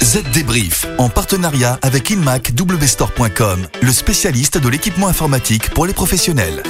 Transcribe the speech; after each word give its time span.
Z 0.00 0.22
Débrief, 0.34 0.86
en 0.98 1.08
partenariat 1.08 1.78
avec 1.82 2.10
InmacWstore.com, 2.10 3.66
le 3.80 3.92
spécialiste 3.92 4.58
de 4.58 4.68
l'équipement 4.68 5.08
informatique 5.08 5.70
pour 5.70 5.86
les 5.86 5.92
professionnels. 5.92 6.62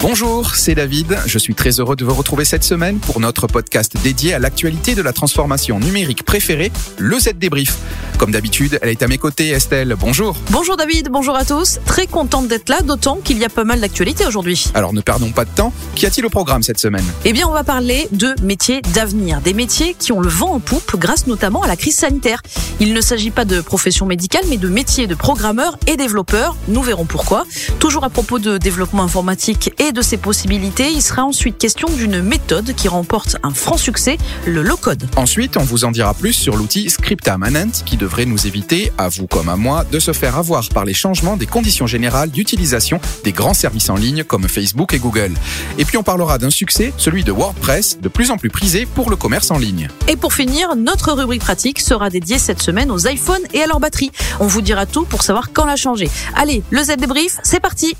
Bonjour, 0.00 0.54
c'est 0.54 0.74
David. 0.74 1.18
Je 1.26 1.38
suis 1.38 1.54
très 1.54 1.80
heureux 1.80 1.96
de 1.96 2.04
vous 2.04 2.14
retrouver 2.14 2.44
cette 2.44 2.64
semaine 2.64 2.98
pour 2.98 3.20
notre 3.20 3.46
podcast 3.46 3.96
dédié 4.02 4.32
à 4.32 4.38
l'actualité 4.38 4.94
de 4.94 5.02
la 5.02 5.12
transformation 5.12 5.80
numérique 5.80 6.24
préférée, 6.24 6.72
le 6.98 7.18
Z 7.18 7.34
Débrief. 7.34 7.76
Comme 8.18 8.32
d'habitude, 8.32 8.80
elle 8.82 8.88
est 8.88 9.02
à 9.04 9.06
mes 9.06 9.16
côtés, 9.16 9.50
Estelle. 9.50 9.94
Bonjour. 9.96 10.36
Bonjour 10.50 10.76
David, 10.76 11.08
bonjour 11.08 11.36
à 11.36 11.44
tous. 11.44 11.78
Très 11.86 12.08
contente 12.08 12.48
d'être 12.48 12.68
là, 12.68 12.80
d'autant 12.80 13.18
qu'il 13.22 13.38
y 13.38 13.44
a 13.44 13.48
pas 13.48 13.62
mal 13.62 13.80
d'actualités 13.80 14.26
aujourd'hui. 14.26 14.72
Alors 14.74 14.92
ne 14.92 15.00
perdons 15.00 15.30
pas 15.30 15.44
de 15.44 15.50
temps. 15.50 15.72
Qu'y 15.94 16.04
a-t-il 16.04 16.26
au 16.26 16.28
programme 16.28 16.64
cette 16.64 16.80
semaine? 16.80 17.04
Eh 17.24 17.32
bien, 17.32 17.46
on 17.46 17.52
va 17.52 17.62
parler 17.62 18.08
de 18.10 18.34
métiers 18.42 18.82
d'avenir, 18.92 19.40
des 19.40 19.54
métiers 19.54 19.94
qui 19.96 20.10
ont 20.10 20.18
le 20.20 20.28
vent 20.28 20.52
en 20.52 20.58
poupe 20.58 20.96
grâce 20.96 21.28
notamment 21.28 21.62
à 21.62 21.68
la 21.68 21.76
crise 21.76 21.94
sanitaire. 21.94 22.42
Il 22.80 22.92
ne 22.92 23.00
s'agit 23.00 23.30
pas 23.30 23.44
de 23.44 23.60
profession 23.60 24.04
médicale, 24.04 24.42
mais 24.48 24.56
de 24.56 24.68
métiers 24.68 25.06
de 25.06 25.14
programmeurs 25.14 25.78
et 25.86 25.96
développeurs. 25.96 26.56
Nous 26.66 26.82
verrons 26.82 27.04
pourquoi. 27.04 27.46
Toujours 27.78 28.02
à 28.02 28.10
propos 28.10 28.40
de 28.40 28.58
développement 28.58 29.04
informatique 29.04 29.72
et 29.78 29.92
de 29.92 30.02
ses 30.02 30.16
possibilités, 30.16 30.90
il 30.90 31.02
sera 31.02 31.22
ensuite 31.22 31.56
question 31.56 31.88
d'une 31.88 32.20
méthode 32.20 32.74
qui 32.74 32.88
remporte 32.88 33.36
un 33.44 33.54
franc 33.54 33.76
succès, 33.76 34.18
le 34.44 34.62
low-code. 34.62 35.08
Ensuite, 35.14 35.56
on 35.56 35.62
vous 35.62 35.84
en 35.84 35.92
dira 35.92 36.14
plus 36.14 36.32
sur 36.32 36.56
l'outil 36.56 36.90
Scripta 36.90 37.38
Manent 37.38 37.84
qui 37.86 37.96
devrait 38.08 38.24
nous 38.24 38.46
éviter, 38.46 38.90
à 38.96 39.10
vous 39.10 39.26
comme 39.26 39.50
à 39.50 39.56
moi, 39.56 39.84
de 39.84 39.98
se 39.98 40.14
faire 40.14 40.38
avoir 40.38 40.66
par 40.70 40.86
les 40.86 40.94
changements 40.94 41.36
des 41.36 41.44
conditions 41.44 41.86
générales 41.86 42.30
d'utilisation 42.30 43.02
des 43.22 43.32
grands 43.32 43.52
services 43.52 43.90
en 43.90 43.96
ligne 43.96 44.24
comme 44.24 44.48
Facebook 44.48 44.94
et 44.94 44.98
Google. 44.98 45.34
Et 45.76 45.84
puis 45.84 45.98
on 45.98 46.02
parlera 46.02 46.38
d'un 46.38 46.48
succès, 46.48 46.94
celui 46.96 47.22
de 47.22 47.32
WordPress, 47.32 47.98
de 48.00 48.08
plus 48.08 48.30
en 48.30 48.38
plus 48.38 48.48
prisé 48.48 48.86
pour 48.86 49.10
le 49.10 49.16
commerce 49.16 49.50
en 49.50 49.58
ligne. 49.58 49.88
Et 50.08 50.16
pour 50.16 50.32
finir, 50.32 50.74
notre 50.74 51.12
rubrique 51.12 51.42
pratique 51.42 51.80
sera 51.80 52.08
dédiée 52.08 52.38
cette 52.38 52.62
semaine 52.62 52.90
aux 52.90 53.06
iPhones 53.06 53.44
et 53.52 53.60
à 53.60 53.66
leur 53.66 53.78
batterie. 53.78 54.10
On 54.40 54.46
vous 54.46 54.62
dira 54.62 54.86
tout 54.86 55.04
pour 55.04 55.22
savoir 55.22 55.52
quand 55.52 55.66
la 55.66 55.76
changer. 55.76 56.08
Allez, 56.34 56.62
le 56.70 56.82
Z 56.82 56.96
débrief, 56.96 57.36
c'est 57.42 57.60
parti 57.60 57.94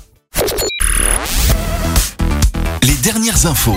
Les 2.81 2.95
dernières 3.03 3.45
infos. 3.45 3.75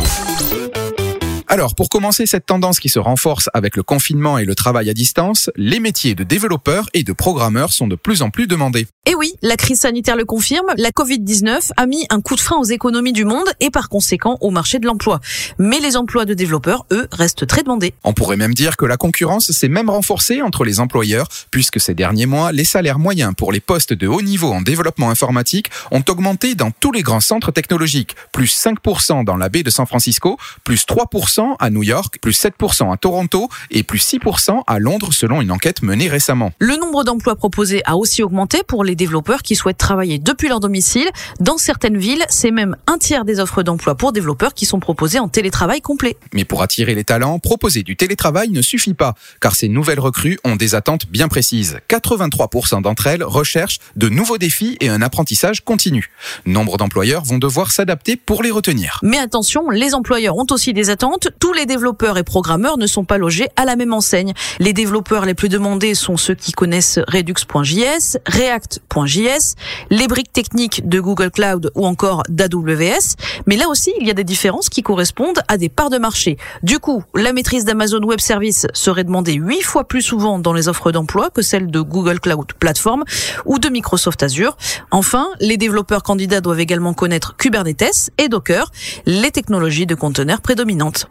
Alors, 1.53 1.75
pour 1.75 1.91
commencer 1.91 2.25
cette 2.25 2.47
tendance 2.47 2.81
qui 2.81 2.89
se 2.89 2.98
renforce 2.98 3.50
avec 3.53 3.77
le 3.77 3.83
confinement 3.83 4.39
et 4.39 4.47
le 4.47 4.55
travail 4.55 4.89
à 4.89 4.95
distance, 4.95 5.50
les 5.55 5.81
métiers 5.81 6.14
de 6.14 6.25
développeurs 6.25 6.89
et 6.94 7.05
de 7.05 7.12
programmeurs 7.12 7.75
sont 7.75 7.86
de 7.86 7.94
plus 7.94 8.22
en 8.22 8.31
plus 8.31 8.47
demandés. 8.47 8.86
Et 9.05 9.14
oui, 9.14 9.34
la 9.42 9.56
crise 9.56 9.81
sanitaire 9.81 10.17
le 10.17 10.25
confirme, 10.25 10.69
la 10.78 10.89
Covid-19 10.89 11.72
a 11.77 11.84
mis 11.84 12.06
un 12.09 12.22
coup 12.22 12.36
de 12.36 12.41
frein 12.41 12.56
aux 12.56 12.64
économies 12.64 13.12
du 13.12 13.27
monde 13.27 13.48
et 13.61 13.69
par 13.69 13.91
conséquent 13.91 14.39
au 14.41 14.50
marché 14.50 14.78
de 14.78 14.86
l'emploi. 14.86 15.20
Mais 15.59 15.78
les 15.78 15.98
emplois 15.98 16.25
de 16.25 16.33
développeurs, 16.33 16.86
eux, 16.91 17.06
restent 17.12 17.47
très 17.47 17.62
demandés. 17.62 17.92
On 18.03 18.14
pourrait 18.14 18.39
même 18.39 18.55
dire 18.55 18.78
que 18.78 18.87
la 18.87 18.97
concurrence 18.97 19.50
s'est 19.50 19.69
même 19.69 19.91
renforcée 19.91 20.41
entre 20.41 20.64
les 20.64 20.81
employeurs, 20.81 21.28
puisque 21.50 21.81
ces 21.81 21.92
derniers 21.92 22.25
mois, 22.25 22.53
les 22.53 22.64
salaires 22.64 22.98
moyens 22.98 23.34
pour 23.37 23.53
les 23.53 23.61
postes 23.61 23.92
de 23.92 24.06
haut 24.06 24.22
niveau 24.22 24.50
en 24.50 24.62
développement 24.62 25.11
informatique 25.11 25.69
ont 25.91 26.05
augmenté 26.09 26.55
dans 26.55 26.70
tous 26.70 26.92
les 26.92 27.03
grands 27.03 27.20
centres 27.20 27.50
technologiques, 27.50 28.16
plus 28.33 28.59
5% 28.59 29.27
dans 29.27 29.37
la 29.37 29.50
baie 29.50 29.62
de 29.62 29.69
San 29.69 29.84
Francisco, 29.84 30.39
plus 30.64 30.87
3% 30.87 31.42
à 31.59 31.71
New 31.71 31.83
York, 31.83 32.19
plus 32.21 32.33
7% 32.33 32.93
à 32.93 32.97
Toronto 32.97 33.48
et 33.71 33.83
plus 33.83 33.98
6% 33.98 34.62
à 34.67 34.79
Londres 34.79 35.12
selon 35.12 35.41
une 35.41 35.51
enquête 35.51 35.83
menée 35.83 36.09
récemment. 36.09 36.53
Le 36.59 36.77
nombre 36.77 37.05
d'emplois 37.05 37.37
proposés 37.37 37.83
a 37.84 37.97
aussi 37.97 38.23
augmenté 38.23 38.62
pour 38.67 38.84
les 38.84 38.95
développeurs 38.95 39.43
qui 39.43 39.57
souhaitent 39.57 39.79
travailler 39.79 40.19
depuis 40.19 40.49
leur 40.49 40.61
domicile. 40.61 41.09
Dans 41.41 41.59
certaines 41.59 41.99
villes, 41.99 42.25
c'est 42.29 42.51
même 42.51 42.77
un 42.87 42.99
tiers 42.99 43.25
des 43.25 43.41
offres 43.41 43.62
d'emploi 43.62 43.95
pour 43.95 44.12
développeurs 44.12 44.55
qui 44.55 44.67
sont 44.67 44.81
proposées 44.81 45.19
en 45.19 45.29
télétravail 45.29 45.81
complet. 45.81 46.17
Mais 46.33 46.45
pour 46.45 46.62
attirer 46.62 46.95
les 46.95 47.05
talents, 47.05 47.39
proposer 47.39 47.83
du 47.83 47.97
télétravail 47.97 48.51
ne 48.51 48.62
suffit 48.62 48.95
pas, 48.95 49.15
car 49.41 49.55
ces 49.55 49.69
nouvelles 49.69 50.01
recrues 50.01 50.39
ont 50.45 50.56
des 50.56 50.75
attentes 50.75 51.06
bien 51.06 51.29
précises. 51.29 51.79
83% 51.89 52.83
d'entre 52.83 53.06
elles 53.06 53.25
recherchent 53.25 53.79
de 53.97 54.09
nouveaux 54.09 54.39
défis 54.39 54.77
et 54.81 54.89
un 54.89 55.03
apprentissage 55.03 55.62
continu. 55.62 56.11
Nombre 56.47 56.77
d'employeurs 56.77 57.25
vont 57.25 57.39
devoir 57.39 57.71
s'adapter 57.71 58.16
pour 58.16 58.43
les 58.43 58.50
retenir. 58.50 58.99
Mais 59.03 59.19
attention, 59.19 59.71
les 59.71 59.95
employeurs 59.95 60.37
ont 60.37 60.47
aussi 60.50 60.72
des 60.72 60.91
attentes 60.91 61.28
tous 61.38 61.53
les 61.53 61.66
développeurs 61.66 62.19
et 62.19 62.22
programmeurs 62.22 62.78
ne 62.78 62.87
sont 62.87 63.04
pas 63.04 63.19
logés 63.19 63.48
à 63.56 63.65
la 63.65 63.76
même 63.76 63.93
enseigne. 63.93 64.32
Les 64.59 64.72
développeurs 64.72 65.25
les 65.25 65.34
plus 65.34 65.48
demandés 65.48 65.94
sont 65.94 66.16
ceux 66.16 66.34
qui 66.34 66.53
connaissent 66.53 66.98
Redux.js, 67.09 68.19
React.js, 68.26 69.54
les 69.91 70.09
briques 70.09 70.32
techniques 70.32 70.88
de 70.88 71.00
Google 71.00 71.31
Cloud 71.31 71.71
ou 71.75 71.87
encore 71.87 72.22
d'AWS. 72.28 73.16
Mais 73.47 73.56
là 73.56 73.69
aussi, 73.69 73.92
il 74.00 74.06
y 74.06 74.10
a 74.10 74.15
des 74.15 74.25
différences 74.25 74.69
qui 74.69 74.82
correspondent 74.82 75.41
à 75.48 75.56
des 75.56 75.69
parts 75.69 75.91
de 75.91 75.98
marché. 75.98 76.37
Du 76.62 76.78
coup, 76.78 77.03
la 77.15 77.32
maîtrise 77.32 77.65
d'Amazon 77.65 78.03
Web 78.03 78.21
Services 78.21 78.66
serait 78.72 79.04
demandée 79.04 79.34
huit 79.34 79.62
fois 79.62 79.84
plus 79.84 80.03
souvent 80.03 80.38
dans 80.38 80.53
les 80.53 80.69
offres 80.69 80.92
d'emploi 80.92 81.31
que 81.31 81.42
celle 81.42 81.71
de 81.71 81.81
Google 81.81 82.21
Cloud 82.21 82.53
Platform 82.59 83.04
ou 83.44 83.59
de 83.59 83.69
Microsoft 83.69 84.22
Azure. 84.22 84.56
Enfin, 84.91 85.28
les 85.41 85.56
développeurs 85.56 86.03
candidats 86.03 86.41
doivent 86.41 86.60
également 86.60 86.94
connaître 86.94 87.37
Kubernetes 87.37 88.10
et 88.19 88.28
Docker, 88.28 88.71
les 89.06 89.31
technologies 89.31 89.87
de 89.87 89.94
conteneurs 89.94 90.41
prédominantes. 90.41 91.09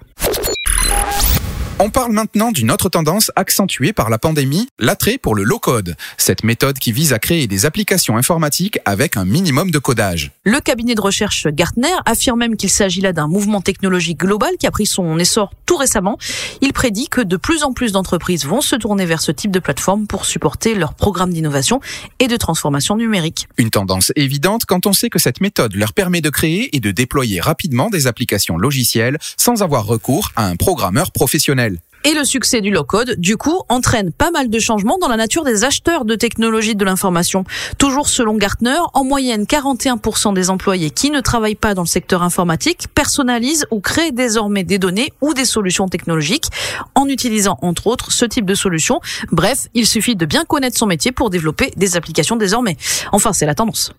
On 1.84 1.90
parle 1.90 2.12
maintenant 2.12 2.52
d'une 2.52 2.70
autre 2.70 2.90
tendance 2.90 3.32
accentuée 3.36 3.92
par 3.92 4.12
la 4.12 4.20
pandémie, 4.20 4.68
l'attrait 4.78 5.18
pour 5.18 5.34
le 5.34 5.42
low-code, 5.42 5.96
cette 6.16 6.44
méthode 6.44 6.78
qui 6.78 6.92
vise 6.92 7.12
à 7.12 7.18
créer 7.18 7.48
des 7.48 7.66
applications 7.66 8.18
informatiques 8.18 8.78
avec 8.86 9.18
un 9.18 9.26
minimum 9.26 9.72
de 9.72 9.80
codage. 9.80 10.30
Le 10.44 10.60
cabinet 10.60 10.94
de 10.94 11.02
recherche 11.02 11.48
Gartner 11.48 11.96
affirme 12.06 12.38
même 12.38 12.56
qu'il 12.56 12.70
s'agit 12.70 13.02
là 13.02 13.14
d'un 13.14 13.28
mouvement 13.28 13.62
technologique 13.62 14.20
global 14.20 14.58
qui 14.60 14.68
a 14.68 14.72
pris 14.72 14.86
son 14.86 15.18
essor 15.18 15.54
tout 15.66 15.76
récemment. 15.76 16.20
Il 16.62 16.72
prédit 16.72 17.08
que 17.08 17.22
de 17.22 17.36
plus 17.36 17.64
en 17.64 17.74
plus 17.74 17.94
d'entreprises 17.94 18.46
vont 18.46 18.62
se 18.62 18.76
tourner 18.76 19.08
vers 19.08 19.22
ce 19.22 19.32
type 19.32 19.50
de 19.50 19.60
plateforme 19.60 20.06
pour 20.06 20.26
supporter 20.26 20.76
leurs 20.76 20.94
programmes 20.94 21.34
d'innovation 21.34 21.80
et 22.20 22.28
de 22.28 22.38
transformation 22.38 22.96
numérique. 22.96 23.48
Une 23.58 23.72
tendance 23.72 24.12
évidente 24.16 24.66
quand 24.66 24.86
on 24.86 24.94
sait 24.94 25.10
que 25.10 25.18
cette 25.18 25.42
méthode 25.42 25.74
leur 25.74 25.94
permet 25.94 26.22
de 26.22 26.30
créer 26.30 26.76
et 26.76 26.80
de 26.80 26.92
déployer 26.92 27.40
rapidement 27.40 27.90
des 27.90 28.06
applications 28.06 28.60
logicielles 28.60 29.18
sans 29.36 29.64
avoir 29.64 29.88
recours 29.88 30.32
à 30.36 30.46
un 30.46 30.58
programmeur 30.58 31.12
professionnel. 31.12 31.71
Et 32.04 32.14
le 32.14 32.24
succès 32.24 32.62
du 32.62 32.72
low-code, 32.72 33.16
du 33.20 33.38
coup, 33.38 33.62
entraîne 33.70 34.12
pas 34.12 34.32
mal 34.32 34.50
de 34.50 34.60
changements 34.60 34.98
dans 34.98 35.08
la 35.08 35.18
nature 35.18 35.44
des 35.44 35.64
acheteurs 35.64 36.04
de 36.04 36.16
technologies 36.16 36.76
de 36.76 36.84
l'information. 36.84 37.44
Toujours 37.78 38.10
selon 38.10 38.36
Gartner, 38.36 38.80
en 38.94 39.04
moyenne, 39.04 39.44
41% 39.44 40.34
des 40.34 40.50
employés 40.50 40.90
qui 40.90 41.12
ne 41.12 41.20
travaillent 41.20 41.54
pas 41.54 41.76
dans 41.76 41.84
le 41.84 41.88
secteur 41.88 42.24
informatique 42.24 42.88
personnalisent 42.96 43.68
ou 43.70 43.82
créent 43.82 44.12
désormais 44.12 44.64
des 44.64 44.80
données 44.80 45.14
ou 45.22 45.36
des 45.36 45.46
solutions 45.46 45.88
technologiques 45.88 46.48
en 46.96 47.08
utilisant, 47.08 47.60
entre 47.62 47.86
autres, 47.86 48.12
ce 48.12 48.26
type 48.26 48.46
de 48.46 48.56
solutions. 48.56 49.00
Bref, 49.32 49.68
il 49.76 49.86
suffit 49.86 50.16
de 50.16 50.26
bien 50.26 50.44
connaître 50.44 50.78
son 50.78 50.88
métier 50.88 51.12
pour 51.12 51.30
développer 51.30 51.72
des 51.78 51.98
applications 51.98 52.36
désormais. 52.36 52.78
Enfin, 53.12 53.32
c'est 53.32 53.46
la 53.46 53.54
tendance. 53.54 53.92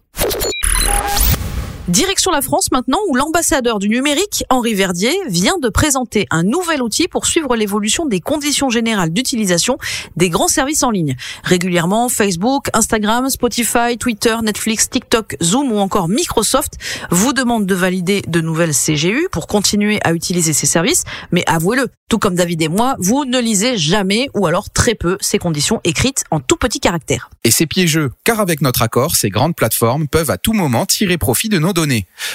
Direction 1.93 2.31
la 2.31 2.41
France 2.41 2.73
maintenant, 2.73 3.01
où 3.09 3.17
l'ambassadeur 3.17 3.79
du 3.79 3.91
numérique, 3.91 4.45
Henri 4.49 4.73
Verdier, 4.73 5.15
vient 5.29 5.59
de 5.59 5.69
présenter 5.69 6.27
un 6.31 6.43
nouvel 6.43 6.81
outil 6.81 7.07
pour 7.07 7.27
suivre 7.27 7.55
l'évolution 7.55 8.07
des 8.07 8.19
conditions 8.19 8.71
générales 8.71 9.13
d'utilisation 9.13 9.77
des 10.17 10.31
grands 10.31 10.49
services 10.49 10.85
en 10.85 10.91
ligne. 10.91 11.17
Régulièrement, 11.45 12.09
Facebook, 12.09 12.69
Instagram, 12.73 13.29
Spotify, 13.29 13.99
Twitter, 14.01 14.35
Netflix, 14.43 14.89
TikTok, 14.89 15.37
Zoom 15.43 15.71
ou 15.71 15.77
encore 15.81 16.09
Microsoft 16.09 16.79
vous 17.11 17.35
demandent 17.35 17.67
de 17.67 17.75
valider 17.75 18.23
de 18.27 18.41
nouvelles 18.41 18.73
CGU 18.73 19.29
pour 19.31 19.47
continuer 19.47 20.01
à 20.03 20.15
utiliser 20.15 20.55
ces 20.55 20.67
services. 20.67 21.05
Mais 21.31 21.45
avouez-le, 21.47 21.89
tout 22.09 22.19
comme 22.19 22.37
David 22.37 22.63
et 22.63 22.69
moi, 22.69 22.97
vous 23.01 23.27
ne 23.27 23.39
lisez 23.39 23.77
jamais 23.77 24.31
ou 24.33 24.47
alors 24.47 24.71
très 24.71 24.95
peu 24.95 25.19
ces 25.21 25.39
conditions 25.39 25.83
écrites 25.85 26.25
en 26.31 26.41
tout 26.41 26.57
petit 26.57 26.81
caractère. 26.81 27.29
Et 27.45 27.51
c'est 27.51 27.67
piégeux, 27.67 28.13
car 28.25 28.41
avec 28.41 28.63
notre 28.63 28.81
accord, 28.81 29.15
ces 29.15 29.29
grandes 29.29 29.55
plateformes 29.55 30.09
peuvent 30.09 30.31
à 30.31 30.39
tout 30.39 30.55
moment 30.55 30.87
tirer 30.87 31.19
profit 31.19 31.51
de 31.51 31.59
nos 31.59 31.75
données. 31.75 31.82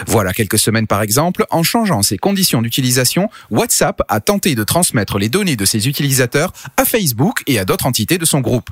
Voilà 0.06 0.34
quelques 0.34 0.60
semaines 0.60 0.88
par 0.88 1.02
exemple, 1.02 1.46
en 1.50 1.64
changeant 1.64 2.02
ses 2.02 2.18
conditions 2.18 2.62
d'utilisation, 2.62 3.30
WhatsApp 3.50 4.02
a 4.10 4.20
tenté 4.20 4.56
de 4.56 4.64
transmettre 4.64 5.18
les 5.18 5.30
données 5.30 5.56
de 5.56 5.66
ses 5.66 5.88
utilisateurs 5.88 6.52
à 6.78 6.86
Facebook 6.86 7.44
et 7.48 7.60
à 7.60 7.66
d'autres 7.66 7.86
entités 7.86 8.18
de 8.18 8.26
son 8.26 8.42
groupe. 8.42 8.70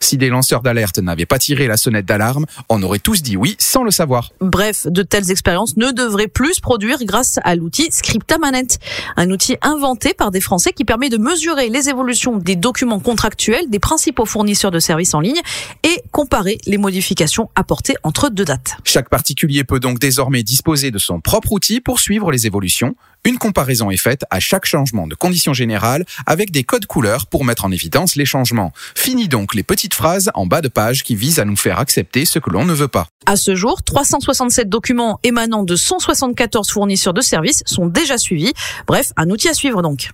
Si 0.00 0.16
des 0.16 0.28
lanceurs 0.28 0.62
d'alerte 0.62 0.98
n'avaient 0.98 1.26
pas 1.26 1.38
tiré 1.38 1.66
la 1.66 1.76
sonnette 1.76 2.06
d'alarme, 2.06 2.46
on 2.68 2.82
aurait 2.82 2.98
tous 2.98 3.22
dit 3.22 3.36
oui 3.36 3.56
sans 3.58 3.82
le 3.82 3.90
savoir. 3.90 4.30
Bref, 4.40 4.86
de 4.86 5.02
telles 5.02 5.30
expériences 5.30 5.76
ne 5.76 5.90
devraient 5.90 6.28
plus 6.28 6.54
se 6.54 6.60
produire 6.60 6.98
grâce 7.04 7.38
à 7.44 7.54
l'outil 7.54 7.88
Scriptamanet, 7.90 8.78
un 9.16 9.30
outil 9.30 9.56
inventé 9.62 10.14
par 10.14 10.30
des 10.30 10.40
Français 10.40 10.72
qui 10.72 10.84
permet 10.84 11.08
de 11.08 11.18
mesurer 11.18 11.68
les 11.68 11.88
évolutions 11.88 12.36
des 12.36 12.56
documents 12.56 13.00
contractuels 13.00 13.68
des 13.68 13.78
principaux 13.78 14.26
fournisseurs 14.26 14.70
de 14.70 14.78
services 14.78 15.14
en 15.14 15.20
ligne 15.20 15.40
et 15.82 16.02
comparer 16.10 16.58
les 16.66 16.78
modifications 16.78 17.50
apportées 17.54 17.94
entre 18.02 18.30
deux 18.30 18.44
dates. 18.44 18.76
Chaque 18.84 19.08
particulier 19.08 19.64
peut 19.64 19.80
donc 19.80 19.98
désormais 20.04 20.42
disposer 20.42 20.90
de 20.90 20.98
son 20.98 21.22
propre 21.22 21.52
outil 21.52 21.80
pour 21.80 21.98
suivre 21.98 22.30
les 22.30 22.46
évolutions. 22.46 22.94
Une 23.24 23.38
comparaison 23.38 23.90
est 23.90 23.96
faite 23.96 24.26
à 24.28 24.38
chaque 24.38 24.66
changement 24.66 25.06
de 25.06 25.14
conditions 25.14 25.54
générales 25.54 26.04
avec 26.26 26.50
des 26.50 26.62
codes 26.62 26.84
couleurs 26.84 27.24
pour 27.24 27.42
mettre 27.42 27.64
en 27.64 27.70
évidence 27.70 28.14
les 28.14 28.26
changements. 28.26 28.74
Fini 28.94 29.28
donc 29.28 29.54
les 29.54 29.62
petites 29.62 29.94
phrases 29.94 30.30
en 30.34 30.44
bas 30.44 30.60
de 30.60 30.68
page 30.68 31.04
qui 31.04 31.16
visent 31.16 31.38
à 31.38 31.46
nous 31.46 31.56
faire 31.56 31.78
accepter 31.78 32.26
ce 32.26 32.38
que 32.38 32.50
l'on 32.50 32.66
ne 32.66 32.74
veut 32.74 32.88
pas. 32.88 33.06
À 33.24 33.36
ce 33.36 33.54
jour, 33.54 33.82
367 33.82 34.68
documents 34.68 35.20
émanant 35.22 35.62
de 35.62 35.74
174 35.74 36.70
fournisseurs 36.70 37.14
de 37.14 37.22
services 37.22 37.62
sont 37.64 37.86
déjà 37.86 38.18
suivis. 38.18 38.52
Bref, 38.86 39.10
un 39.16 39.30
outil 39.30 39.48
à 39.48 39.54
suivre 39.54 39.80
donc. 39.80 40.10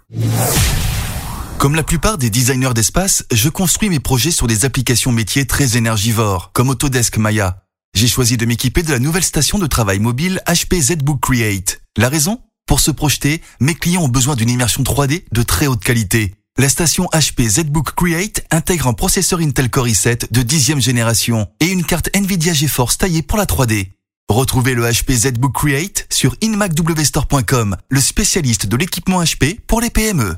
Comme 1.59 1.75
la 1.75 1.83
plupart 1.83 2.17
des 2.17 2.31
designers 2.31 2.75
d'espace, 2.75 3.25
je 3.33 3.49
construis 3.49 3.89
mes 3.89 3.99
projets 3.99 4.31
sur 4.31 4.47
des 4.47 4.65
applications 4.65 5.11
métiers 5.11 5.47
très 5.47 5.77
énergivores, 5.77 6.53
comme 6.53 6.69
Autodesk 6.69 7.19
Maya. 7.19 7.65
J'ai 7.95 8.09
choisi 8.09 8.37
de 8.37 8.47
m'équiper 8.47 8.83
de 8.83 8.93
la 8.93 8.99
nouvelle 8.99 9.25
station 9.25 9.59
de 9.59 9.67
travail 9.67 9.99
mobile 9.99 10.41
HP 10.47 10.81
ZBook 10.81 11.21
Create. 11.21 11.83
La 11.97 12.09
raison? 12.09 12.41
Pour 12.67 12.81
se 12.81 12.91
projeter, 12.91 13.43
mes 13.59 13.75
clients 13.75 14.05
ont 14.05 14.09
besoin 14.09 14.37
d'une 14.37 14.49
immersion 14.49 14.83
3D 14.83 15.25
de 15.31 15.43
très 15.43 15.67
haute 15.67 15.83
qualité. 15.83 16.35
La 16.57 16.69
station 16.69 17.09
HP 17.13 17.49
ZBook 17.49 17.93
Create 17.95 18.45
intègre 18.51 18.87
un 18.87 18.93
processeur 18.93 19.41
Intel 19.41 19.71
Core 19.71 19.89
i7 19.89 20.31
de 20.31 20.43
10e 20.43 20.81
génération 20.81 21.49
et 21.59 21.67
une 21.67 21.85
carte 21.85 22.11
Nvidia 22.15 22.53
GeForce 22.53 22.99
taillée 22.99 23.23
pour 23.23 23.39
la 23.39 23.45
3D. 23.45 23.89
Retrouvez 24.29 24.75
le 24.75 24.85
HP 24.85 25.13
ZBook 25.13 25.53
Create 25.53 26.07
sur 26.11 26.37
inmacwstore.com, 26.41 27.77
le 27.89 28.01
spécialiste 28.01 28.67
de 28.67 28.77
l'équipement 28.77 29.23
HP 29.23 29.59
pour 29.67 29.81
les 29.81 29.91
PME. 29.91 30.37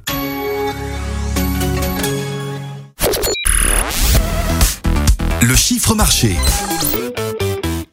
Le 5.42 5.56
chiffre 5.56 5.94
marché. 5.94 6.36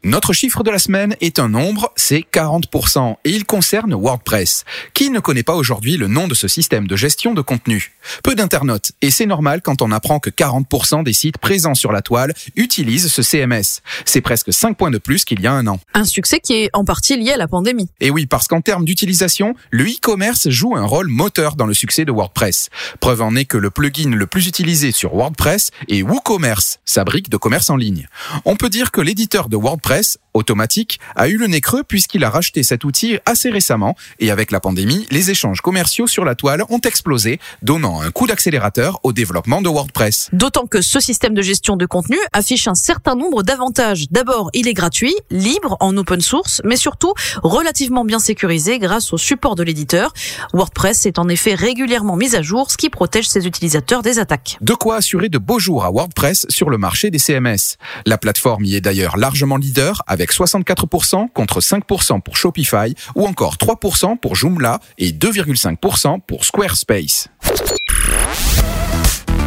Notre 0.09 0.33
chiffre 0.33 0.63
de 0.63 0.71
la 0.71 0.79
semaine 0.79 1.15
est 1.21 1.38
un 1.38 1.50
nombre, 1.50 1.94
c'est 1.95 2.25
40%, 2.33 3.17
et 3.25 3.29
il 3.29 3.45
concerne 3.45 3.94
WordPress. 3.94 4.65
Qui 4.95 5.11
ne 5.11 5.19
connaît 5.19 5.44
pas 5.44 5.53
aujourd'hui 5.53 5.97
le 5.97 6.07
nom 6.07 6.27
de 6.27 6.33
ce 6.33 6.47
système 6.47 6.88
de 6.88 6.95
gestion 6.95 7.35
de 7.35 7.41
contenu 7.41 7.91
Peu 8.23 8.33
d'internautes, 8.33 8.91
et 9.03 9.11
c'est 9.11 9.27
normal 9.27 9.61
quand 9.61 9.83
on 9.83 9.91
apprend 9.91 10.17
que 10.17 10.31
40% 10.31 11.03
des 11.03 11.13
sites 11.13 11.38
présents 11.38 11.75
sur 11.75 11.91
la 11.91 12.01
toile 12.01 12.33
utilisent 12.56 13.11
ce 13.11 13.21
CMS. 13.21 13.83
C'est 14.03 14.21
presque 14.21 14.51
5 14.51 14.75
points 14.75 14.89
de 14.89 14.97
plus 14.97 15.25
qu'il 15.25 15.41
y 15.41 15.45
a 15.45 15.51
un 15.51 15.67
an. 15.67 15.79
Un 15.94 16.06
succès 16.06 16.39
qui 16.39 16.53
est 16.56 16.71
en 16.73 16.85
partie 16.85 17.15
lié 17.15 17.33
à 17.33 17.38
la 17.38 17.47
pandémie. 17.47 17.89
Et 18.00 18.09
oui, 18.09 18.25
parce 18.25 18.47
qu'en 18.47 18.61
termes 18.61 18.85
d'utilisation, 18.85 19.53
le 19.69 19.83
e-commerce 19.83 20.50
joue 20.50 20.75
un 20.75 20.88
rôle 20.88 21.09
moteur 21.09 21.56
dans 21.56 21.67
le 21.67 21.75
succès 21.75 22.03
de 22.03 22.11
WordPress. 22.11 22.71
Preuve 23.00 23.21
en 23.21 23.35
est 23.35 23.45
que 23.45 23.57
le 23.57 23.69
plugin 23.69 24.09
le 24.09 24.25
plus 24.25 24.47
utilisé 24.47 24.91
sur 24.91 25.13
WordPress 25.13 25.69
est 25.88 26.01
WooCommerce, 26.01 26.79
sa 26.83 27.03
brique 27.03 27.29
de 27.29 27.38
commerce 27.38 27.69
en 27.69 27.75
ligne. 27.75 28.07
On 28.45 28.56
peut 28.56 28.71
dire 28.71 28.89
que 28.89 29.01
l'éditeur 29.01 29.50
de 29.50 29.56
WordPress 29.56 29.98
automatique, 30.33 30.99
a 31.15 31.27
eu 31.27 31.37
le 31.37 31.47
nez 31.47 31.61
creux 31.61 31.83
puisqu'il 31.83 32.23
a 32.23 32.29
racheté 32.29 32.63
cet 32.63 32.83
outil 32.83 33.17
assez 33.25 33.49
récemment 33.49 33.95
et 34.19 34.31
avec 34.31 34.51
la 34.51 34.59
pandémie, 34.59 35.05
les 35.11 35.31
échanges 35.31 35.61
commerciaux 35.61 36.07
sur 36.07 36.25
la 36.25 36.35
toile 36.35 36.63
ont 36.69 36.79
explosé, 36.79 37.39
donnant 37.61 38.01
un 38.01 38.11
coup 38.11 38.27
d'accélérateur 38.27 38.99
au 39.03 39.13
développement 39.13 39.61
de 39.61 39.69
WordPress. 39.69 40.29
D'autant 40.33 40.65
que 40.65 40.81
ce 40.81 40.99
système 40.99 41.33
de 41.33 41.41
gestion 41.41 41.75
de 41.75 41.85
contenu 41.85 42.17
affiche 42.33 42.67
un 42.67 42.75
certain 42.75 43.15
nombre 43.15 43.43
d'avantages. 43.43 44.05
D'abord, 44.11 44.49
il 44.53 44.67
est 44.67 44.73
gratuit, 44.73 45.15
libre 45.29 45.77
en 45.79 45.95
open 45.97 46.21
source, 46.21 46.61
mais 46.63 46.77
surtout 46.77 47.13
relativement 47.43 48.05
bien 48.05 48.19
sécurisé 48.19 48.79
grâce 48.79 49.13
au 49.13 49.17
support 49.17 49.55
de 49.55 49.63
l'éditeur. 49.63 50.13
WordPress 50.53 51.05
est 51.05 51.19
en 51.19 51.27
effet 51.29 51.53
régulièrement 51.53 52.15
mis 52.15 52.35
à 52.35 52.41
jour, 52.41 52.71
ce 52.71 52.77
qui 52.77 52.89
protège 52.89 53.27
ses 53.27 53.47
utilisateurs 53.47 54.01
des 54.01 54.19
attaques. 54.19 54.57
De 54.61 54.73
quoi 54.73 54.97
assurer 54.97 55.29
de 55.29 55.37
beaux 55.37 55.59
jours 55.59 55.85
à 55.85 55.91
WordPress 55.91 56.45
sur 56.49 56.69
le 56.69 56.77
marché 56.77 57.09
des 57.11 57.19
CMS. 57.19 57.77
La 58.05 58.17
plateforme 58.17 58.65
y 58.65 58.75
est 58.75 58.81
d'ailleurs 58.81 59.17
largement 59.17 59.57
leader 59.57 59.88
avec 60.07 60.31
64% 60.31 61.30
contre 61.33 61.62
5% 61.62 62.21
pour 62.21 62.38
Shopify 62.38 62.94
ou 63.15 63.25
encore 63.25 63.56
3% 63.56 64.18
pour 64.18 64.36
Joomla 64.36 64.80
et 64.97 65.12
2,5% 65.12 66.21
pour 66.21 66.45
Squarespace. 66.45 67.27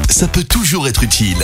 Ça 0.09 0.29
peut 0.29 0.45
toujours 0.45 0.89
être 0.89 1.03
utile. 1.03 1.39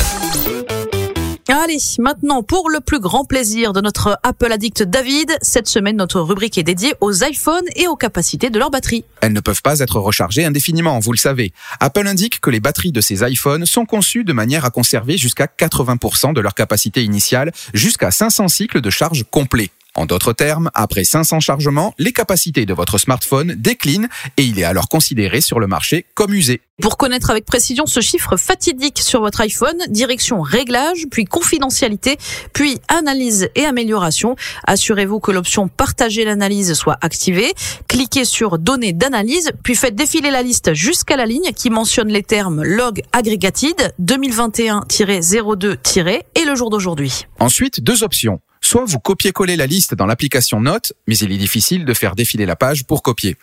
Allez, 1.51 1.79
maintenant 1.99 2.43
pour 2.43 2.69
le 2.69 2.81
plus 2.81 3.01
grand 3.01 3.25
plaisir 3.25 3.73
de 3.73 3.81
notre 3.81 4.21
Apple 4.23 4.53
Addict 4.53 4.83
David, 4.83 5.33
cette 5.41 5.67
semaine 5.67 5.97
notre 5.97 6.21
rubrique 6.21 6.59
est 6.59 6.63
dédiée 6.63 6.93
aux 7.01 7.25
iPhones 7.25 7.65
et 7.75 7.89
aux 7.89 7.97
capacités 7.97 8.51
de 8.51 8.59
leur 8.59 8.71
batterie. 8.71 9.07
Elles 9.23 9.33
ne 9.33 9.41
peuvent 9.41 9.63
pas 9.63 9.81
être 9.81 9.99
rechargées 9.99 10.45
indéfiniment, 10.45 10.99
vous 10.99 11.13
le 11.13 11.17
savez. 11.17 11.55
Apple 11.81 12.07
indique 12.07 12.43
que 12.43 12.51
les 12.51 12.61
batteries 12.61 12.93
de 12.93 13.01
ces 13.01 13.27
iPhones 13.27 13.65
sont 13.65 13.87
conçues 13.87 14.25
de 14.25 14.35
manière 14.35 14.67
à 14.67 14.71
conserver 14.71 15.17
jusqu'à 15.17 15.47
80% 15.47 16.35
de 16.35 16.41
leur 16.43 16.53
capacité 16.53 17.03
initiale, 17.03 17.51
jusqu'à 17.73 18.11
500 18.11 18.49
cycles 18.49 18.83
de 18.83 18.91
charge 18.91 19.25
complet. 19.31 19.71
En 19.95 20.07
d'autres 20.07 20.33
termes, 20.33 20.71
après 20.75 21.05
500 21.05 21.41
chargements, 21.41 21.95
les 21.99 22.13
capacités 22.13 22.67
de 22.67 22.75
votre 22.75 22.99
smartphone 22.99 23.55
déclinent 23.57 24.09
et 24.37 24.45
il 24.45 24.61
est 24.61 24.65
alors 24.65 24.89
considéré 24.89 25.41
sur 25.41 25.59
le 25.59 25.67
marché 25.67 26.07
comme 26.15 26.35
usé. 26.35 26.61
Pour 26.81 26.97
connaître 26.97 27.31
avec 27.31 27.45
précision 27.45 27.87
ce 27.87 28.01
chiffre 28.01 28.37
fatidique 28.37 29.01
sur 29.01 29.21
votre 29.21 29.41
iPhone, 29.41 29.77
direction 29.89 30.41
réglage, 30.41 31.07
puis 31.11 31.25
confidentialité, 31.25 32.19
puis 32.53 32.79
analyse 32.87 33.49
et 33.57 33.65
amélioration. 33.65 34.37
Assurez-vous 34.65 35.19
que 35.19 35.33
l'option 35.33 35.67
partager 35.67 36.25
l'analyse 36.25 36.75
soit 36.75 36.97
activée. 37.01 37.53
Cliquez 37.89 38.25
sur 38.25 38.59
données 38.59 38.93
d'analyse, 38.93 39.51
puis 39.65 39.75
faites 39.75 39.97
défiler 39.97 40.31
la 40.31 40.43
liste 40.43 40.75
jusqu'à 40.75 41.17
la 41.17 41.27
ligne 41.27 41.51
qui 41.57 41.71
mentionne 41.71 42.09
les 42.09 42.23
termes 42.23 42.63
log 42.63 43.03
aggregated 43.13 43.95
2021-02- 44.01 46.21
et 46.37 46.45
le 46.45 46.55
jour 46.55 46.71
d'aujourd'hui. 46.71 47.27
Ensuite, 47.41 47.81
deux 47.81 48.05
options. 48.05 48.41
Soit 48.61 48.85
vous 48.85 48.99
copiez-collez 48.99 49.57
la 49.57 49.67
liste 49.67 49.95
dans 49.95 50.07
l'application 50.07 50.61
Notes, 50.61 50.93
mais 51.07 51.17
il 51.19 51.33
est 51.33 51.39
difficile 51.39 51.85
de 51.85 51.95
faire 51.95 52.15
défiler 52.15 52.47
la 52.47 52.57
page 52.57 52.85
pour 52.85 53.03
copier. 53.03 53.37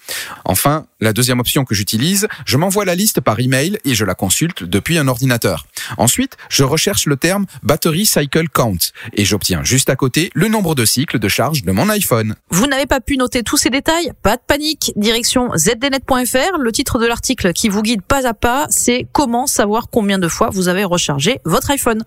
Enfin, 0.43 0.85
la 0.99 1.13
deuxième 1.13 1.39
option 1.39 1.65
que 1.65 1.75
j'utilise, 1.75 2.27
je 2.45 2.57
m'envoie 2.57 2.85
la 2.85 2.95
liste 2.95 3.21
par 3.21 3.39
email 3.39 3.79
et 3.85 3.95
je 3.95 4.05
la 4.05 4.15
consulte 4.15 4.63
depuis 4.63 4.97
un 4.97 5.07
ordinateur. 5.07 5.65
Ensuite, 5.97 6.37
je 6.49 6.63
recherche 6.63 7.05
le 7.05 7.17
terme 7.17 7.45
Battery 7.63 8.05
Cycle 8.05 8.49
Count 8.49 8.77
et 9.13 9.25
j'obtiens 9.25 9.63
juste 9.63 9.89
à 9.89 9.95
côté 9.95 10.31
le 10.33 10.47
nombre 10.47 10.75
de 10.75 10.85
cycles 10.85 11.19
de 11.19 11.27
charge 11.27 11.63
de 11.63 11.71
mon 11.71 11.89
iPhone. 11.89 12.35
Vous 12.49 12.67
n'avez 12.67 12.85
pas 12.85 13.01
pu 13.01 13.17
noter 13.17 13.43
tous 13.43 13.57
ces 13.57 13.69
détails? 13.69 14.11
Pas 14.21 14.37
de 14.37 14.41
panique. 14.45 14.91
Direction 14.95 15.49
zdnet.fr. 15.55 16.57
Le 16.59 16.71
titre 16.71 16.99
de 16.99 17.05
l'article 17.05 17.53
qui 17.53 17.69
vous 17.69 17.81
guide 17.81 18.01
pas 18.01 18.27
à 18.27 18.33
pas, 18.33 18.67
c'est 18.69 19.07
comment 19.11 19.47
savoir 19.47 19.89
combien 19.91 20.19
de 20.19 20.27
fois 20.27 20.49
vous 20.51 20.67
avez 20.67 20.83
rechargé 20.83 21.39
votre 21.45 21.71
iPhone. 21.71 22.03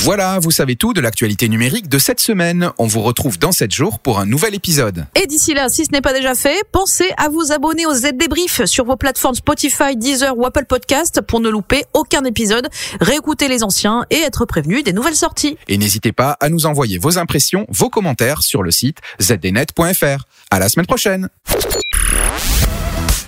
Voilà, 0.00 0.38
vous 0.38 0.50
savez 0.50 0.76
tout 0.76 0.92
de 0.92 1.00
l'actualité 1.00 1.48
numérique 1.48 1.88
de 1.88 1.98
cette 1.98 2.20
semaine. 2.20 2.70
On 2.78 2.86
vous 2.86 3.02
retrouve 3.02 3.38
dans 3.38 3.50
7 3.50 3.72
jours 3.72 3.98
pour 3.98 4.20
un 4.20 4.26
nouvel 4.26 4.54
épisode. 4.54 5.06
Et 5.20 5.26
d'ici 5.26 5.52
là, 5.52 5.68
si 5.68 5.84
ce 5.84 5.90
n'est 5.90 6.00
pas 6.00 6.12
déjà 6.12 6.34
fait, 6.34 6.62
pensez 6.70 7.08
à 7.16 7.28
vous 7.28 7.50
abonner 7.50 7.86
au 7.86 7.94
Z 7.94 8.12
Débrief 8.14 8.64
sur 8.66 8.84
vos 8.84 8.96
plateformes 8.96 9.34
Spotify, 9.34 9.96
Deezer 9.96 10.36
ou 10.38 10.46
Apple 10.46 10.66
Podcast 10.66 11.20
pour 11.22 11.40
ne 11.40 11.48
louper 11.48 11.84
aucun 11.92 12.24
épisode, 12.24 12.68
réécouter 13.00 13.48
les 13.48 13.64
anciens 13.64 14.04
et 14.10 14.18
être 14.18 14.44
prévenu 14.44 14.82
des 14.82 14.92
nouvelles 14.92 15.16
sorties. 15.16 15.56
Et 15.66 15.78
n'hésitez 15.78 16.12
pas 16.12 16.36
à 16.40 16.50
nous 16.50 16.66
envoyer 16.66 16.98
vos 16.98 17.18
impressions, 17.18 17.66
vos 17.70 17.90
commentaires 17.90 18.42
sur 18.42 18.62
le 18.62 18.70
site 18.70 18.98
zdnet.fr. 19.20 20.24
À 20.50 20.58
la 20.60 20.68
semaine 20.68 20.86
prochaine. 20.86 21.28